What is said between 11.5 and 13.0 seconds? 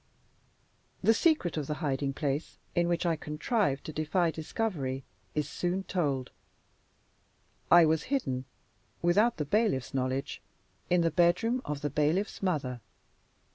of the bailiff's mother.